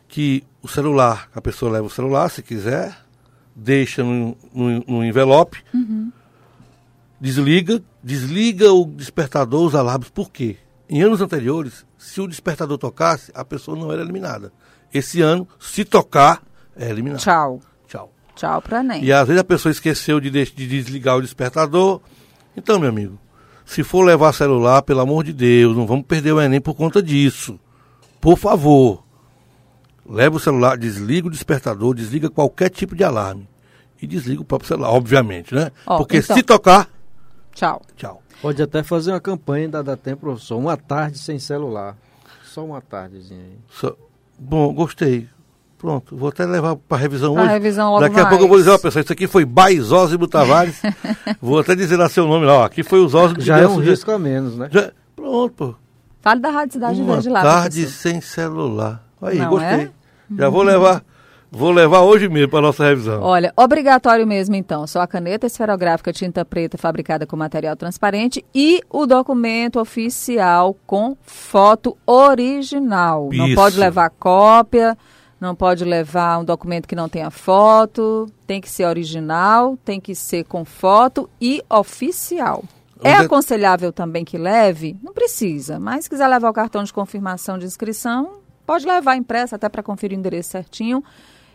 que 0.07 0.43
o 0.63 0.67
celular, 0.67 1.27
a 1.35 1.41
pessoa 1.41 1.71
leva 1.71 1.85
o 1.85 1.89
celular, 1.91 2.29
se 2.29 2.41
quiser, 2.41 2.97
deixa 3.55 4.03
no, 4.03 4.35
no, 4.51 4.83
no 4.87 5.05
envelope, 5.05 5.59
Uhum. 5.71 6.11
Desliga, 7.23 7.81
desliga 8.03 8.73
o 8.73 8.85
despertador, 8.85 9.65
os 9.65 9.73
alarmes. 9.73 10.09
Por 10.09 10.29
quê? 10.29 10.57
Em 10.89 11.01
anos 11.01 11.21
anteriores, 11.21 11.85
se 11.97 12.19
o 12.19 12.27
despertador 12.27 12.77
tocasse, 12.77 13.31
a 13.33 13.45
pessoa 13.45 13.77
não 13.77 13.93
era 13.93 14.01
eliminada. 14.01 14.51
Esse 14.93 15.21
ano, 15.21 15.47
se 15.57 15.85
tocar, 15.85 16.43
é 16.75 16.89
eliminada. 16.89 17.21
Tchau. 17.21 17.61
Tchau. 17.87 18.11
Tchau 18.35 18.61
pro 18.61 18.75
Enem. 18.75 19.01
E 19.05 19.13
às 19.13 19.25
vezes 19.25 19.39
a 19.39 19.45
pessoa 19.45 19.71
esqueceu 19.71 20.19
de, 20.19 20.29
de 20.29 20.67
desligar 20.67 21.15
o 21.15 21.21
despertador. 21.21 22.01
Então, 22.57 22.77
meu 22.77 22.89
amigo, 22.89 23.17
se 23.65 23.83
for 23.83 24.03
levar 24.03 24.33
celular, 24.33 24.81
pelo 24.81 24.99
amor 24.99 25.23
de 25.23 25.31
Deus, 25.31 25.77
não 25.77 25.87
vamos 25.87 26.05
perder 26.05 26.33
o 26.33 26.41
Enem 26.41 26.59
por 26.59 26.73
conta 26.73 27.01
disso. 27.01 27.57
Por 28.19 28.37
favor, 28.37 29.01
leva 30.05 30.35
o 30.35 30.39
celular, 30.41 30.77
desliga 30.77 31.27
o 31.27 31.31
despertador, 31.31 31.95
desliga 31.95 32.29
qualquer 32.29 32.69
tipo 32.69 32.97
de 32.97 33.03
alarme. 33.05 33.47
E 34.01 34.05
desliga 34.05 34.41
o 34.41 34.45
próprio 34.45 34.67
celular, 34.67 34.89
obviamente, 34.91 35.55
né? 35.55 35.71
Ó, 35.87 35.97
Porque 35.97 36.17
então- 36.17 36.35
se 36.35 36.43
tocar, 36.43 36.89
Tchau. 37.53 37.81
tchau. 37.95 38.21
Pode 38.41 38.61
até 38.61 38.83
fazer 38.83 39.11
uma 39.11 39.19
campanha 39.21 39.69
da 39.69 39.81
Dá 39.81 39.95
Tempo, 39.95 40.21
professor. 40.21 40.57
Uma 40.57 40.75
tarde 40.75 41.17
sem 41.19 41.37
celular. 41.39 41.95
Só 42.43 42.63
uma 42.65 42.81
tardezinha 42.81 43.39
aí. 43.41 43.57
Só- 43.69 43.95
Bom, 44.37 44.73
gostei. 44.73 45.27
Pronto, 45.77 46.15
vou 46.15 46.29
até 46.29 46.45
levar 46.45 46.75
para 46.77 46.97
revisão 46.97 47.33
Pra 47.33 47.43
hoje. 47.43 47.51
revisão 47.53 47.89
logo 47.91 47.99
Daqui 48.01 48.15
a 48.19 48.23
mais. 48.23 48.29
pouco 48.29 48.43
eu 48.45 48.47
vou 48.47 48.57
dizer, 48.57 48.69
ó, 48.71 48.77
pessoal, 48.77 49.03
isso 49.03 49.11
aqui 49.13 49.27
foi 49.27 49.43
Baizósimo 49.45 50.27
Tavares. 50.27 50.81
vou 51.41 51.59
até 51.59 51.75
dizer 51.75 51.97
lá 51.97 52.07
seu 52.09 52.25
nome 52.25 52.45
lá, 52.45 52.59
ó. 52.59 52.63
Aqui 52.63 52.83
foi 52.83 52.99
o 52.99 53.07
Zósimo 53.07 53.39
que 53.39 53.45
Já 53.45 53.59
é 53.59 53.63
a 53.65 53.69
um 53.69 53.77
risco 53.79 54.09
a 54.11 54.17
menos, 54.17 54.55
né? 54.57 54.69
Já- 54.71 54.91
Pronto, 55.15 55.53
pô. 55.53 55.75
Fale 56.21 56.39
da 56.39 56.49
Rádio 56.49 56.73
Cidade 56.73 57.01
Uma 57.01 57.13
Verde 57.15 57.29
lá, 57.29 57.41
tarde 57.41 57.81
professor. 57.81 58.01
sem 58.11 58.21
celular. 58.21 59.03
Aí, 59.21 59.37
Não 59.37 59.49
gostei. 59.49 59.67
é? 59.69 59.91
Já 60.37 60.49
vou 60.49 60.63
levar, 60.63 61.03
vou 61.55 61.71
levar 61.71 62.01
hoje 62.01 62.27
mesmo 62.27 62.49
para 62.49 62.61
nossa 62.61 62.83
revisão. 62.83 63.21
Olha, 63.21 63.53
obrigatório 63.55 64.25
mesmo 64.25 64.55
então, 64.55 64.87
só 64.87 65.01
a 65.01 65.07
caneta 65.07 65.45
esferográfica 65.45 66.11
tinta 66.11 66.43
preta 66.43 66.77
fabricada 66.77 67.27
com 67.27 67.37
material 67.37 67.75
transparente 67.75 68.43
e 68.53 68.81
o 68.89 69.05
documento 69.05 69.79
oficial 69.79 70.75
com 70.87 71.15
foto 71.21 71.95
original. 72.07 73.29
Não 73.31 73.45
Isso. 73.45 73.55
pode 73.55 73.79
levar 73.79 74.09
cópia, 74.09 74.97
não 75.39 75.53
pode 75.53 75.85
levar 75.85 76.39
um 76.39 76.45
documento 76.45 76.87
que 76.87 76.95
não 76.95 77.07
tenha 77.07 77.29
foto, 77.29 78.25
tem 78.47 78.59
que 78.59 78.69
ser 78.69 78.85
original, 78.85 79.77
tem 79.85 80.01
que 80.01 80.15
ser 80.15 80.45
com 80.45 80.65
foto 80.65 81.29
e 81.39 81.61
oficial. 81.69 82.63
É 83.03 83.13
aconselhável 83.15 83.91
também 83.91 84.23
que 84.23 84.37
leve? 84.37 84.97
Não 85.03 85.13
precisa, 85.13 85.77
mas 85.77 86.05
se 86.05 86.09
quiser 86.09 86.27
levar 86.27 86.49
o 86.49 86.53
cartão 86.53 86.83
de 86.83 86.93
confirmação 86.93 87.57
de 87.59 87.65
inscrição, 87.65 88.39
pode 88.65 88.85
levar 88.85 89.17
impressa 89.17 89.57
até 89.57 89.67
para 89.67 89.83
conferir 89.83 90.17
o 90.17 90.19
endereço 90.19 90.51
certinho. 90.51 91.03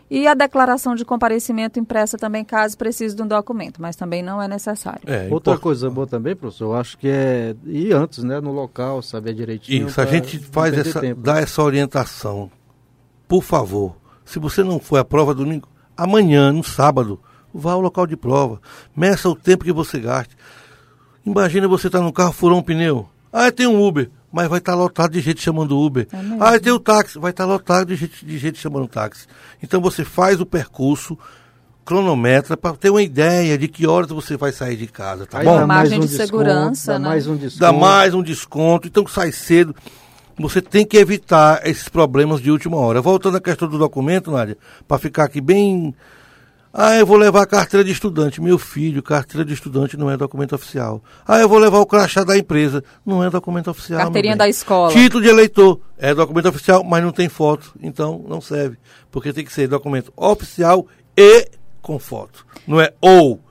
E 0.09 0.27
a 0.27 0.33
declaração 0.33 0.95
de 0.95 1.05
comparecimento 1.05 1.79
impressa 1.79 2.17
também, 2.17 2.43
caso 2.43 2.75
precise 2.75 3.15
de 3.15 3.21
um 3.21 3.27
documento, 3.27 3.79
mas 3.79 3.95
também 3.95 4.23
não 4.23 4.41
é 4.41 4.47
necessário. 4.47 5.01
É, 5.05 5.27
Outra 5.29 5.55
coisa 5.57 5.87
boa 5.89 6.07
também, 6.07 6.35
professor, 6.35 6.65
eu 6.65 6.73
acho 6.73 6.97
que 6.97 7.07
é 7.07 7.55
ir 7.65 7.93
antes, 7.93 8.23
né, 8.23 8.39
no 8.39 8.51
local, 8.51 9.03
saber 9.03 9.35
direitinho. 9.35 9.87
Isso, 9.87 10.01
a 10.01 10.05
gente 10.05 10.39
faz 10.39 10.75
essa, 10.75 10.99
tempo. 10.99 11.21
dá 11.21 11.39
essa 11.39 11.61
orientação. 11.61 12.49
Por 13.27 13.43
favor, 13.43 13.95
se 14.25 14.39
você 14.39 14.63
não 14.63 14.79
for 14.79 14.97
à 14.97 15.05
prova 15.05 15.35
domingo, 15.35 15.69
amanhã, 15.95 16.51
no 16.51 16.63
sábado, 16.63 17.19
vá 17.53 17.73
ao 17.73 17.81
local 17.81 18.07
de 18.07 18.17
prova. 18.17 18.59
Meça 18.95 19.29
o 19.29 19.35
tempo 19.35 19.63
que 19.63 19.71
você 19.71 19.99
gaste. 19.99 20.35
Imagina 21.23 21.67
você 21.67 21.85
estar 21.85 21.99
tá 21.99 22.03
no 22.03 22.11
carro, 22.11 22.33
furou 22.33 22.57
um 22.57 22.63
pneu. 22.63 23.07
Ah, 23.31 23.51
tem 23.51 23.67
um 23.67 23.79
Uber 23.79 24.09
mas 24.31 24.47
vai 24.47 24.59
estar 24.59 24.73
tá 24.73 24.77
lotado 24.77 25.11
de 25.11 25.21
gente 25.21 25.41
chamando 25.41 25.79
Uber. 25.79 26.07
É 26.11 26.17
ah, 26.39 26.59
tem 26.59 26.71
o 26.71 26.79
táxi, 26.79 27.17
vai 27.17 27.31
estar 27.31 27.45
tá 27.45 27.51
lotado 27.51 27.87
de 27.87 27.95
gente, 27.95 28.25
de 28.25 28.37
gente 28.37 28.59
chamando 28.59 28.87
táxi. 28.87 29.27
Então 29.61 29.81
você 29.81 30.03
faz 30.05 30.39
o 30.39 30.45
percurso, 30.45 31.17
cronometra, 31.83 32.55
para 32.55 32.75
ter 32.75 32.89
uma 32.89 33.01
ideia 33.01 33.57
de 33.57 33.67
que 33.67 33.87
horas 33.87 34.09
você 34.09 34.37
vai 34.37 34.51
sair 34.51 34.77
de 34.77 34.87
casa, 34.87 35.25
tá 35.25 35.39
Aí 35.39 35.45
bom? 35.45 35.57
Dá 35.57 35.67
margem 35.67 35.97
um 35.97 36.01
de 36.01 36.07
desconto, 36.07 36.27
segurança, 36.27 36.93
dá 36.93 36.99
né? 36.99 37.07
mais 37.07 37.27
um 37.27 37.35
desconto. 37.35 37.59
Dá 37.59 37.73
mais 37.73 38.13
um 38.13 38.21
desconto, 38.21 38.87
então 38.87 39.07
sai 39.07 39.31
cedo. 39.31 39.75
Você 40.37 40.61
tem 40.61 40.85
que 40.85 40.95
evitar 40.95 41.67
esses 41.67 41.89
problemas 41.89 42.41
de 42.41 42.49
última 42.49 42.77
hora. 42.77 43.01
Voltando 43.01 43.37
à 43.37 43.41
questão 43.41 43.67
do 43.67 43.77
documento, 43.77 44.31
Nádia, 44.31 44.57
para 44.87 44.97
ficar 44.97 45.25
aqui 45.25 45.41
bem 45.41 45.93
ah, 46.81 46.95
eu 46.95 47.05
vou 47.05 47.17
levar 47.17 47.41
a 47.41 47.45
carteira 47.45 47.83
de 47.83 47.91
estudante. 47.91 48.41
Meu 48.41 48.57
filho, 48.57 49.03
carteira 49.03 49.43
de 49.43 49.53
estudante 49.53 49.97
não 49.97 50.09
é 50.09 50.15
documento 50.15 50.55
oficial. 50.55 51.03
Ah, 51.27 51.37
eu 51.37 51.49
vou 51.49 51.59
levar 51.59 51.79
o 51.79 51.85
crachá 51.85 52.23
da 52.23 52.37
empresa. 52.37 52.81
Não 53.05 53.21
é 53.21 53.29
documento 53.29 53.69
oficial. 53.69 53.99
Carteirinha 53.99 54.37
da 54.37 54.47
escola. 54.47 54.89
Título 54.93 55.21
de 55.21 55.27
eleitor. 55.27 55.81
É 55.97 56.15
documento 56.15 56.47
oficial, 56.47 56.81
mas 56.81 57.03
não 57.03 57.11
tem 57.11 57.27
foto. 57.27 57.75
Então 57.81 58.23
não 58.29 58.39
serve. 58.39 58.77
Porque 59.11 59.33
tem 59.33 59.43
que 59.43 59.51
ser 59.51 59.67
documento 59.67 60.13
oficial 60.15 60.87
e 61.17 61.49
com 61.81 61.99
foto. 61.99 62.45
Não 62.65 62.79
é 62.79 62.93
ou 63.01 63.41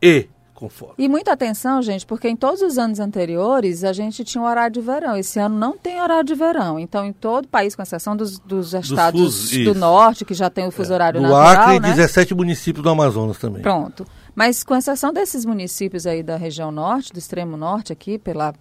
e 0.00 0.28
conforme. 0.56 0.94
E 0.98 1.08
muita 1.08 1.32
atenção, 1.32 1.80
gente, 1.82 2.04
porque 2.04 2.28
em 2.28 2.34
todos 2.34 2.62
os 2.62 2.78
anos 2.78 2.98
anteriores 2.98 3.84
a 3.84 3.92
gente 3.92 4.24
tinha 4.24 4.42
um 4.42 4.46
horário 4.46 4.72
de 4.72 4.80
verão. 4.80 5.16
Esse 5.16 5.38
ano 5.38 5.56
não 5.56 5.76
tem 5.76 6.00
horário 6.00 6.24
de 6.24 6.34
verão. 6.34 6.80
Então, 6.80 7.04
em 7.04 7.12
todo 7.12 7.44
o 7.44 7.48
país, 7.48 7.76
com 7.76 7.82
exceção 7.82 8.16
dos, 8.16 8.38
dos 8.38 8.74
estados 8.74 9.50
do 9.50 9.74
norte, 9.74 10.24
que 10.24 10.34
já 10.34 10.50
tem 10.50 10.66
o 10.66 10.70
fuso 10.72 10.92
é. 10.92 10.94
horário 10.94 11.20
do 11.20 11.28
natural, 11.28 11.46
Acre 11.46 11.80
né? 11.80 11.90
e 11.90 11.94
17 11.94 12.34
municípios 12.34 12.82
do 12.82 12.88
Amazonas 12.88 13.38
também. 13.38 13.62
Pronto. 13.62 14.06
Mas 14.34 14.64
com 14.64 14.74
exceção 14.74 15.12
desses 15.12 15.44
municípios 15.44 16.06
aí 16.06 16.22
da 16.22 16.36
região 16.36 16.72
norte, 16.72 17.12
do 17.12 17.18
extremo 17.18 17.56
norte 17.56 17.92
aqui, 17.92 18.18
pela 18.18 18.54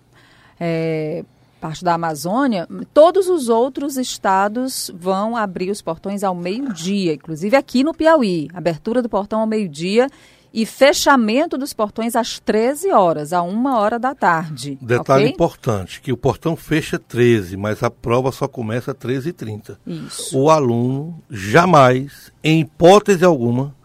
é, 0.59 1.23
parte 1.59 1.83
da 1.83 1.95
Amazônia, 1.95 2.67
todos 2.93 3.27
os 3.27 3.49
outros 3.49 3.97
estados 3.97 4.91
vão 4.93 5.35
abrir 5.35 5.71
os 5.71 5.81
portões 5.81 6.23
ao 6.23 6.35
meio-dia, 6.35 7.13
inclusive 7.13 7.57
aqui 7.57 7.83
no 7.83 7.93
Piauí. 7.93 8.47
Abertura 8.53 9.01
do 9.01 9.09
portão 9.09 9.39
ao 9.39 9.47
meio-dia 9.47 10.07
e 10.55 10.65
fechamento 10.65 11.57
dos 11.57 11.73
portões 11.73 12.15
às 12.15 12.39
13 12.39 12.89
horas, 12.89 13.33
a 13.33 13.41
uma 13.41 13.77
hora 13.77 13.99
da 13.99 14.15
tarde. 14.15 14.77
Detalhe 14.81 15.25
okay? 15.25 15.33
importante, 15.33 15.99
que 15.99 16.13
o 16.13 16.17
portão 16.17 16.55
fecha 16.55 16.97
13, 16.97 17.57
mas 17.57 17.83
a 17.83 17.91
prova 17.91 18.31
só 18.31 18.47
começa 18.47 18.91
às 18.91 18.97
13h30. 18.97 19.77
Isso. 19.85 20.39
O 20.39 20.49
aluno 20.49 21.21
jamais, 21.29 22.31
em 22.41 22.61
hipótese 22.61 23.25
alguma, 23.25 23.75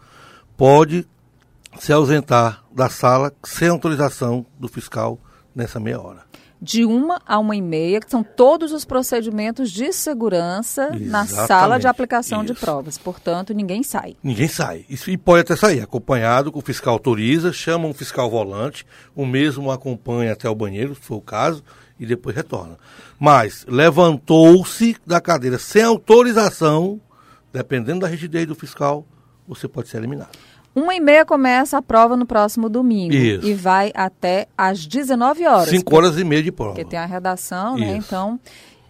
pode 0.55 1.05
se 1.77 1.91
ausentar 1.91 2.63
da 2.73 2.89
sala 2.89 3.33
sem 3.43 3.67
autorização 3.67 4.45
do 4.57 4.69
fiscal 4.69 5.19
nessa 5.53 5.77
meia 5.77 5.99
hora 5.99 6.30
de 6.61 6.85
uma 6.85 7.19
a 7.25 7.39
uma 7.39 7.55
e 7.55 7.61
meia, 7.61 7.99
que 7.99 8.11
são 8.11 8.23
todos 8.23 8.71
os 8.71 8.85
procedimentos 8.85 9.71
de 9.71 9.91
segurança 9.91 10.83
Exatamente. 10.83 11.09
na 11.09 11.25
sala 11.25 11.79
de 11.79 11.87
aplicação 11.87 12.43
Isso. 12.43 12.53
de 12.53 12.59
provas. 12.59 12.99
Portanto, 12.99 13.51
ninguém 13.51 13.81
sai. 13.81 14.15
Ninguém 14.21 14.47
sai. 14.47 14.85
Isso, 14.87 15.09
e 15.09 15.17
pode 15.17 15.41
até 15.41 15.55
sair, 15.55 15.81
acompanhado, 15.81 16.51
o 16.53 16.61
fiscal 16.61 16.93
autoriza, 16.93 17.51
chama 17.51 17.87
um 17.87 17.93
fiscal 17.93 18.29
volante, 18.29 18.85
o 19.15 19.25
mesmo 19.25 19.71
acompanha 19.71 20.33
até 20.33 20.47
o 20.47 20.53
banheiro, 20.53 20.93
se 20.93 21.01
for 21.01 21.15
o 21.15 21.21
caso, 21.21 21.63
e 21.99 22.05
depois 22.05 22.35
retorna. 22.35 22.77
Mas 23.19 23.65
levantou-se 23.67 24.95
da 25.05 25.19
cadeira 25.19 25.57
sem 25.57 25.81
autorização, 25.81 27.01
dependendo 27.51 28.01
da 28.01 28.07
rigidez 28.07 28.45
do 28.45 28.53
fiscal, 28.53 29.05
você 29.47 29.67
pode 29.67 29.89
ser 29.89 29.97
eliminado. 29.97 30.37
Uma 30.73 30.95
e 30.95 30.99
meia 30.99 31.25
começa 31.25 31.77
a 31.77 31.81
prova 31.81 32.15
no 32.15 32.25
próximo 32.25 32.69
domingo. 32.69 33.13
Isso. 33.13 33.45
E 33.45 33.53
vai 33.53 33.91
até 33.93 34.47
às 34.57 34.85
19 34.85 35.45
horas. 35.45 35.69
Cinco 35.69 35.95
horas 35.95 36.17
e 36.17 36.23
meia 36.23 36.41
de 36.41 36.51
prova. 36.51 36.73
Porque 36.73 36.89
tem 36.89 36.99
a 36.99 37.05
redação, 37.05 37.75
né? 37.75 37.87
Isso. 37.87 37.91
né? 37.91 37.97
Então. 37.97 38.39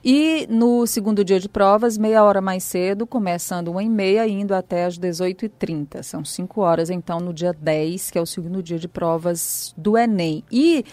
E 0.04 0.48
no 0.50 0.88
segundo 0.88 1.24
dia 1.24 1.40
de 1.40 1.48
provas, 1.48 1.96
meia 1.96 2.24
hora 2.24 2.42
mais 2.42 2.64
cedo, 2.64 3.06
começando 3.06 3.68
uma 3.68 3.84
e 3.84 3.90
meia 3.90 4.28
indo 4.28 4.54
até 4.54 4.86
às 4.86 4.98
18h30. 4.98 6.02
São 6.02 6.26
cinco 6.26 6.62
horas, 6.62 6.90
então, 6.90 7.20
no 7.20 7.32
dia 7.32 7.54
10, 7.54 8.10
que 8.10 8.18
é 8.18 8.22
o 8.22 8.26
segundo 8.26 8.64
dia 8.64 8.80
de 8.80 8.88
provas 8.88 9.76
do 9.78 9.96
Enem. 9.96 10.44
E 10.52 10.84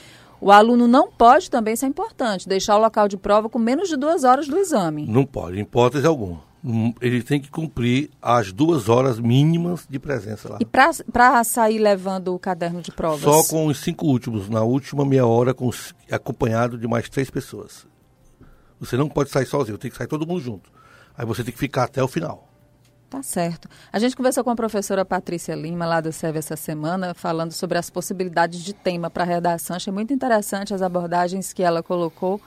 o 0.41 0.53
aluno 0.53 0.87
não 0.87 1.11
pode 1.11 1.51
também, 1.51 1.73
isso 1.73 1.87
é 1.87 1.89
importante, 1.89 2.47
deixar 2.47 2.77
o 2.77 2.81
local 2.81 3.09
de 3.09 3.17
prova 3.17 3.49
com 3.49 3.59
menos 3.59 3.89
de 3.89 3.97
duas 3.97 4.25
horas 4.25 4.47
do 4.47 4.59
exame. 4.59 5.07
Não 5.07 5.25
pode, 5.25 5.57
em 5.59 5.63
hipótese 5.63 6.07
alguma. 6.07 6.48
Ele 7.01 7.23
tem 7.23 7.41
que 7.41 7.51
cumprir 7.51 8.11
as 8.21 8.53
duas 8.53 8.89
horas 8.89 9.21
mínimas 9.21 9.87
de 9.89 9.99
presença 9.99 10.51
lá. 10.51 10.59
E 10.61 10.65
para 10.65 11.45
sair 11.45 11.79
levando 11.79 12.35
o 12.35 12.39
caderno 12.39 12.83
de 12.83 12.91
provas? 12.91 13.21
Só 13.21 13.45
com 13.45 13.67
os 13.67 13.79
cinco 13.79 14.07
últimos, 14.07 14.49
na 14.49 14.63
última 14.63 15.05
meia 15.05 15.27
hora, 15.27 15.55
com, 15.55 15.71
acompanhado 16.11 16.77
de 16.77 16.89
mais 16.89 17.09
três 17.09 17.31
pessoas. 17.31 17.87
Você 18.81 18.97
não 18.97 19.09
pode 19.09 19.31
sair 19.31 19.47
sozinho, 19.47 19.79
tem 19.79 19.91
que 19.91 19.97
sair 19.97 20.07
todo 20.07 20.27
mundo 20.27 20.41
junto. 20.41 20.71
Aí 21.17 21.25
você 21.25 21.43
tem 21.45 21.53
que 21.53 21.59
ficar 21.59 21.85
até 21.85 22.03
o 22.03 22.09
final. 22.09 22.49
Tá 23.09 23.23
certo. 23.23 23.69
A 23.91 23.99
gente 23.99 24.15
conversou 24.15 24.45
com 24.45 24.51
a 24.51 24.57
professora 24.57 25.05
Patrícia 25.05 25.55
Lima, 25.55 25.87
lá 25.87 26.01
do 26.01 26.13
SEV, 26.13 26.39
essa 26.39 26.57
semana, 26.57 27.15
falando 27.15 27.53
sobre 27.53 27.79
as 27.79 27.89
possibilidades 27.89 28.63
de 28.63 28.75
tema 28.75 29.09
para 29.09 29.25
a 29.25 29.27
redação. 29.27 29.77
Achei 29.77 29.93
muito 29.93 30.13
interessante 30.13 30.75
as 30.75 30.83
abordagens 30.83 31.53
que 31.53 31.63
ela 31.63 31.83
colocou. 31.83 32.41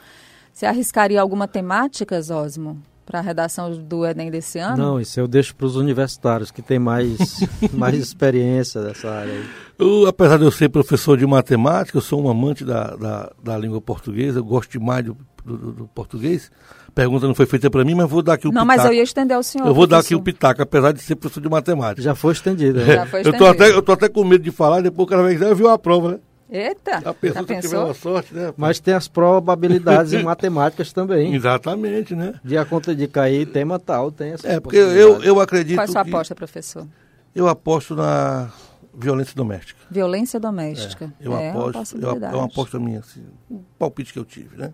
Você 0.53 0.65
arriscaria 0.65 1.19
alguma 1.19 1.47
temática, 1.47 2.17
Osmo? 2.17 2.81
Para 3.05 3.19
a 3.19 3.21
redação 3.21 3.71
do 3.71 4.05
Enem 4.05 4.29
desse 4.31 4.59
ano? 4.59 4.77
Não, 4.77 4.99
isso 4.99 5.19
eu 5.19 5.27
deixo 5.27 5.55
para 5.55 5.65
os 5.65 5.75
universitários 5.75 6.51
que 6.51 6.61
têm 6.61 6.79
mais, 6.79 7.17
mais 7.73 7.95
experiência 7.97 8.81
dessa 8.81 9.09
área 9.09 9.33
aí. 9.33 9.45
Eu, 9.77 10.07
apesar 10.07 10.37
de 10.37 10.43
eu 10.43 10.51
ser 10.51 10.69
professor 10.69 11.17
de 11.17 11.25
matemática, 11.25 11.97
eu 11.97 12.01
sou 12.01 12.23
um 12.23 12.29
amante 12.29 12.63
da, 12.63 12.95
da, 12.95 13.31
da 13.43 13.57
língua 13.57 13.81
portuguesa, 13.81 14.39
eu 14.39 14.43
gosto 14.43 14.71
demais 14.71 15.03
do, 15.03 15.17
do, 15.43 15.57
do 15.71 15.87
português. 15.87 16.51
A 16.87 16.91
pergunta 16.91 17.25
não 17.25 17.33
foi 17.33 17.45
feita 17.45 17.69
para 17.69 17.83
mim, 17.83 17.95
mas 17.95 18.09
vou 18.09 18.21
dar 18.21 18.33
aqui 18.33 18.47
o 18.47 18.51
Não, 18.51 18.61
pitaco. 18.63 18.77
mas 18.81 18.85
eu 18.85 18.93
ia 18.93 19.03
estender 19.03 19.35
ao 19.35 19.41
senhor. 19.43 19.65
Eu 19.65 19.73
vou 19.73 19.87
professor. 19.87 19.89
dar 19.89 19.99
aqui 20.05 20.15
o 20.15 20.21
pitaco, 20.21 20.61
apesar 20.61 20.91
de 20.91 21.01
ser 21.01 21.15
professor 21.15 21.41
de 21.41 21.49
matemática. 21.49 22.01
Já 22.01 22.13
foi 22.13 22.33
estendido. 22.33 22.79
Né? 22.79 22.85
Já 22.95 23.05
foi 23.05 23.21
estendido. 23.21 23.43
Eu 23.43 23.55
tô, 23.55 23.63
até, 23.63 23.71
eu 23.75 23.81
tô 23.81 23.91
até 23.93 24.09
com 24.09 24.23
medo 24.23 24.43
de 24.43 24.51
falar, 24.51 24.81
depois 24.81 25.05
o 25.05 25.09
cara 25.09 25.23
vai 25.23 25.33
dizer, 25.33 25.45
eu 25.45 25.55
vi 25.55 25.63
uma 25.63 25.79
prova, 25.79 26.11
né? 26.13 26.19
Eita! 26.51 26.97
A 26.97 27.13
pessoa 27.13 27.45
que 27.45 27.61
tiver 27.61 27.77
uma 27.77 27.93
sorte, 27.93 28.33
né? 28.33 28.53
Mas 28.57 28.77
tem 28.77 28.93
as 28.93 29.07
probabilidades 29.07 30.11
em 30.11 30.21
matemáticas 30.23 30.91
também. 30.91 31.33
Exatamente, 31.33 32.13
né? 32.13 32.33
De 32.43 32.57
a 32.57 32.65
conta 32.65 32.93
de 32.93 33.07
cair 33.07 33.45
tema 33.45 33.79
tal, 33.79 34.11
tem 34.11 34.33
essa 34.33 34.45
É, 34.45 34.59
porque 34.59 34.75
eu, 34.75 35.23
eu 35.23 35.39
acredito. 35.39 35.77
Qual 35.77 35.85
é 35.85 35.89
a 35.89 35.91
sua 35.91 36.01
aposta, 36.01 36.35
professor? 36.35 36.85
Eu 37.33 37.47
aposto 37.47 37.95
na 37.95 38.51
violência 38.93 39.33
doméstica. 39.33 39.79
Violência 39.89 40.41
doméstica. 40.41 41.13
É, 41.21 41.25
eu 41.25 41.37
é 41.37 41.49
aposto, 41.51 41.97
eu, 41.97 42.09
é 42.09 42.35
uma 42.35 42.45
aposta 42.45 42.77
minha, 42.77 42.99
assim, 42.99 43.23
um 43.49 43.61
palpite 43.79 44.11
que 44.11 44.19
eu 44.19 44.25
tive, 44.25 44.57
né? 44.57 44.73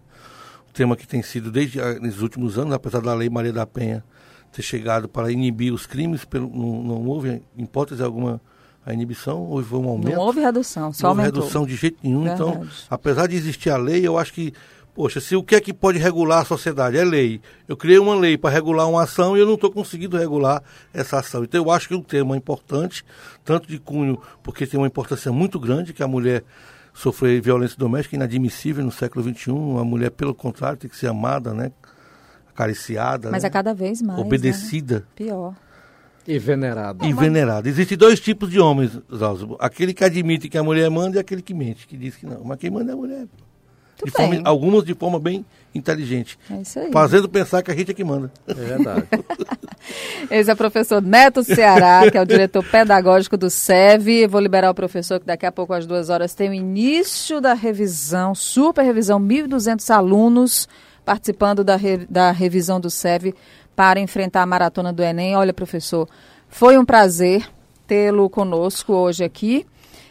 O 0.68 0.74
tema 0.74 0.96
que 0.96 1.08
tem 1.08 1.22
sido 1.22 1.52
desde 1.52 1.80
os 1.80 2.24
últimos 2.24 2.58
anos, 2.58 2.74
apesar 2.74 3.02
da 3.02 3.14
lei 3.14 3.30
Maria 3.30 3.54
da 3.54 3.68
Penha 3.68 4.04
ter 4.52 4.64
chegado 4.64 5.08
para 5.08 5.32
inibir 5.32 5.72
os 5.72 5.86
crimes, 5.86 6.26
pelo, 6.26 6.50
não, 6.50 6.82
não 6.82 7.06
houve 7.06 7.44
hipótese 7.56 8.02
alguma 8.02 8.42
a 8.88 8.94
inibição, 8.94 9.42
houve 9.42 9.76
um 9.76 9.90
aumento. 9.90 10.16
Não 10.16 10.22
houve 10.22 10.40
redução, 10.40 10.94
só 10.94 11.08
não 11.08 11.10
houve 11.10 11.22
aumentou. 11.24 11.42
redução 11.42 11.66
de 11.66 11.76
jeito 11.76 11.98
nenhum. 12.02 12.26
Então, 12.26 12.52
Verdade. 12.52 12.72
Então, 12.86 12.88
apesar 12.90 13.28
de 13.28 13.36
existir 13.36 13.70
a 13.70 13.76
lei, 13.76 14.08
eu 14.08 14.18
acho 14.18 14.32
que, 14.32 14.54
poxa, 14.96 15.20
se 15.20 15.36
o 15.36 15.44
que 15.44 15.56
é 15.56 15.60
que 15.60 15.74
pode 15.74 16.00
regular 16.00 16.44
a 16.44 16.46
sociedade? 16.46 16.98
É 16.98 17.04
lei. 17.04 17.42
Eu 17.68 17.76
criei 17.76 18.00
uma 18.00 18.16
lei 18.16 18.38
para 18.38 18.50
regular 18.50 18.88
uma 18.88 19.04
ação 19.04 19.36
e 19.36 19.42
eu 19.42 19.46
não 19.46 19.56
estou 19.56 19.70
conseguindo 19.70 20.18
regular 20.18 20.64
essa 20.94 21.20
ação. 21.20 21.44
Então, 21.44 21.62
eu 21.62 21.70
acho 21.70 21.90
que 21.90 21.96
o 21.96 22.02
tema 22.02 22.34
é 22.34 22.38
importante, 22.38 23.04
tanto 23.44 23.68
de 23.68 23.78
cunho, 23.78 24.22
porque 24.42 24.66
tem 24.66 24.80
uma 24.80 24.88
importância 24.88 25.34
muito 25.34 25.60
grande, 25.60 25.92
que 25.92 26.02
a 26.02 26.08
mulher 26.08 26.46
sofrer 26.94 27.42
violência 27.42 27.78
doméstica 27.78 28.16
inadmissível 28.16 28.86
no 28.86 28.92
século 28.92 29.22
XXI. 29.22 29.52
A 29.52 29.84
mulher, 29.84 30.12
pelo 30.12 30.34
contrário, 30.34 30.78
tem 30.78 30.90
que 30.90 30.96
ser 30.96 31.08
amada, 31.08 31.54
né? 31.54 31.74
Acariciada. 32.52 33.32
Mas 33.32 33.44
né? 33.44 33.48
é 33.48 33.50
cada 33.50 33.74
vez 33.74 34.02
mais. 34.02 34.18
Obedecida. 34.18 35.00
Né? 35.00 35.06
Pior. 35.14 35.54
E 36.28 36.38
venerado. 36.38 37.06
E 37.06 37.14
venerado. 37.14 37.70
Existem 37.70 37.98
dois 37.98 38.20
tipos 38.20 38.50
de 38.50 38.60
homens, 38.60 39.00
Zalzo. 39.16 39.56
Aquele 39.60 39.94
que 39.94 40.04
admite 40.04 40.50
que 40.50 40.58
a 40.58 40.64
mulher 40.64 40.90
manda 40.90 41.18
e 41.18 41.20
aquele 41.20 41.42
que 41.42 41.54
mente, 41.54 41.88
que 41.88 41.96
diz 41.96 42.18
que 42.18 42.26
não. 42.26 42.44
Mas 42.44 42.58
quem 42.60 42.70
manda 42.70 42.92
é 42.92 42.94
a 42.94 42.98
mulher. 42.98 43.28
De 44.04 44.12
forma, 44.12 44.40
algumas 44.44 44.84
de 44.84 44.94
forma 44.94 45.20
bem 45.20 45.46
inteligente. 45.74 46.38
É 46.52 46.62
isso 46.62 46.80
aí. 46.80 46.92
Fazendo 46.92 47.28
pensar 47.28 47.64
que 47.64 47.72
a 47.72 47.76
gente 47.76 47.92
é 47.92 47.94
que 47.94 48.04
manda. 48.04 48.32
É 48.46 48.54
verdade. 48.54 49.08
Esse 50.30 50.52
é 50.52 50.54
o 50.54 50.58
professor 50.58 51.02
Neto 51.02 51.44
Ceará, 51.44 52.10
que 52.12 52.18
é 52.18 52.22
o 52.22 52.26
diretor 52.26 52.64
pedagógico 52.64 53.38
do 53.38 53.50
SEV. 53.50 54.28
Vou 54.28 54.42
liberar 54.42 54.70
o 54.70 54.76
professor, 54.76 55.20
que 55.20 55.26
daqui 55.26 55.46
a 55.46 55.52
pouco, 55.52 55.74
às 55.74 55.86
duas 55.86 56.10
horas, 56.10 56.36
tem 56.36 56.50
o 56.50 56.54
início 56.54 57.40
da 57.40 57.54
revisão, 57.54 58.36
super 58.36 58.84
revisão, 58.84 59.20
1.200 59.20 59.90
alunos 59.90 60.68
participando 61.08 61.64
da, 61.64 61.78
re, 61.78 62.06
da 62.10 62.32
revisão 62.32 62.82
do 62.82 62.90
SEV 62.90 63.34
para 63.78 64.00
enfrentar 64.00 64.42
a 64.42 64.46
maratona 64.48 64.92
do 64.92 65.04
Enem. 65.04 65.36
Olha, 65.36 65.54
professor, 65.54 66.10
foi 66.50 66.80
um 66.80 66.84
prazer 66.84 67.48
tê-lo 67.86 68.28
conosco 68.28 68.92
hoje 68.92 69.24
aqui 69.24 69.68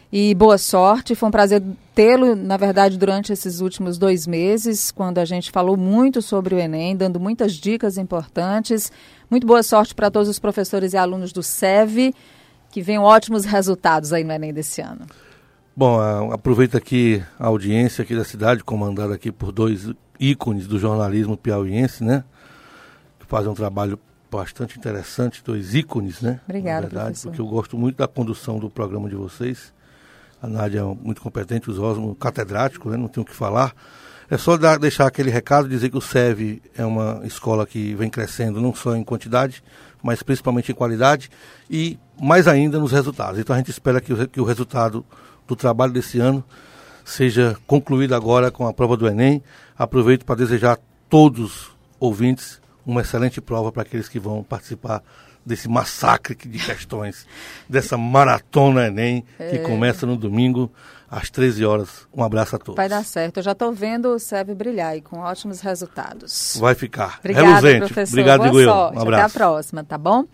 e 0.09 0.33
boa 0.33 0.57
sorte. 0.57 1.13
Foi 1.13 1.27
um 1.27 1.31
prazer 1.31 1.61
tê-lo, 1.93 2.33
na 2.33 2.55
verdade, 2.55 2.97
durante 2.97 3.33
esses 3.33 3.59
últimos 3.59 3.97
dois 3.97 4.25
meses, 4.25 4.89
quando 4.89 5.17
a 5.17 5.25
gente 5.25 5.51
falou 5.51 5.75
muito 5.75 6.21
sobre 6.21 6.55
o 6.55 6.57
Enem, 6.57 6.95
dando 6.95 7.19
muitas 7.19 7.55
dicas 7.55 7.97
importantes. 7.97 8.89
Muito 9.29 9.45
boa 9.45 9.61
sorte 9.61 9.93
para 9.93 10.09
todos 10.09 10.29
os 10.29 10.39
professores 10.39 10.93
e 10.93 10.97
alunos 10.97 11.33
do 11.33 11.43
SEV, 11.43 12.15
que 12.71 12.81
venham 12.81 13.03
ótimos 13.03 13.43
resultados 13.43 14.13
aí 14.13 14.23
no 14.23 14.31
Enem 14.31 14.53
desse 14.53 14.79
ano. 14.79 15.05
Bom, 15.75 15.99
aproveito 16.31 16.77
aqui 16.77 17.21
a 17.37 17.47
audiência 17.47 18.01
aqui 18.01 18.15
da 18.15 18.23
cidade, 18.23 18.63
comandada 18.63 19.13
aqui 19.13 19.29
por 19.29 19.51
dois 19.51 19.91
ícones 20.17 20.67
do 20.67 20.79
jornalismo 20.79 21.35
piauiense, 21.35 22.01
né? 22.01 22.23
Fazem 23.27 23.51
um 23.51 23.53
trabalho 23.53 23.99
bastante 24.31 24.77
interessante, 24.77 25.43
dois 25.43 25.73
ícones, 25.73 26.21
né? 26.21 26.39
Obrigada, 26.45 26.87
verdade, 26.87 27.05
professor. 27.05 27.29
Porque 27.29 27.41
eu 27.41 27.47
gosto 27.47 27.77
muito 27.77 27.97
da 27.97 28.07
condução 28.07 28.59
do 28.59 28.69
programa 28.69 29.09
de 29.09 29.15
vocês. 29.15 29.73
A 30.41 30.47
Nádia 30.47 30.79
é 30.79 30.83
muito 30.83 31.21
competente, 31.21 31.69
os 31.69 31.79
Osmo 31.79 32.15
catedrático, 32.15 32.89
né? 32.89 32.97
Não 32.97 33.07
tenho 33.07 33.23
o 33.23 33.27
que 33.27 33.33
falar. 33.33 33.73
É 34.29 34.37
só 34.37 34.57
dar, 34.57 34.77
deixar 34.77 35.07
aquele 35.07 35.31
recado, 35.31 35.69
dizer 35.69 35.89
que 35.89 35.97
o 35.97 36.01
SEV 36.01 36.61
é 36.77 36.85
uma 36.85 37.21
escola 37.23 37.65
que 37.65 37.95
vem 37.95 38.09
crescendo 38.09 38.59
não 38.59 38.75
só 38.75 38.95
em 38.95 39.03
quantidade, 39.03 39.63
mas 40.03 40.21
principalmente 40.21 40.71
em 40.71 40.75
qualidade 40.75 41.29
e 41.69 41.97
mais 42.19 42.47
ainda 42.47 42.77
nos 42.77 42.91
resultados. 42.91 43.39
Então 43.39 43.55
a 43.55 43.57
gente 43.57 43.71
espera 43.71 44.01
que 44.01 44.11
o, 44.11 44.27
que 44.27 44.41
o 44.41 44.43
resultado 44.43 45.05
do 45.47 45.55
trabalho 45.55 45.93
desse 45.93 46.19
ano 46.19 46.43
seja 47.05 47.57
concluído 47.65 48.13
agora 48.13 48.51
com 48.51 48.67
a 48.67 48.73
prova 48.73 48.97
do 48.97 49.07
Enem. 49.07 49.41
Aproveito 49.77 50.25
para 50.25 50.35
desejar 50.35 50.73
a 50.73 50.79
todos 51.09 51.71
ouvintes 51.97 52.59
uma 52.87 53.01
excelente 53.01 53.41
prova 53.41 53.71
para 53.71 53.83
aqueles 53.83 54.07
que 54.07 54.17
vão 54.17 54.41
participar 54.41 55.03
desse 55.45 55.69
massacre 55.69 56.35
de 56.35 56.57
questões, 56.57 57.27
dessa 57.69 57.97
maratona 57.97 58.87
Enem, 58.87 59.23
que 59.37 59.57
é. 59.57 59.57
começa 59.59 60.05
no 60.05 60.17
domingo 60.17 60.71
às 61.09 61.29
13 61.29 61.65
horas. 61.65 62.07
Um 62.13 62.23
abraço 62.23 62.55
a 62.55 62.59
todos. 62.59 62.75
Vai 62.75 62.89
dar 62.89 63.03
certo. 63.03 63.37
Eu 63.37 63.43
já 63.43 63.51
estou 63.53 63.71
vendo 63.71 64.09
o 64.09 64.19
SEB 64.19 64.53
brilhar 64.53 64.95
e 64.97 65.01
com 65.01 65.19
ótimos 65.19 65.61
resultados. 65.61 66.57
Vai 66.59 66.75
ficar. 66.75 67.19
Obrigada, 67.19 67.47
Reluzente. 67.47 67.85
professor. 67.85 68.13
Obrigado, 68.13 68.39
Boa 68.39 68.51
Digo 68.51 68.63
sorte. 68.63 68.97
Um 68.97 69.01
abraço. 69.01 69.25
Até 69.25 69.31
a 69.31 69.39
próxima, 69.39 69.83
tá 69.83 69.97
bom? 69.97 70.25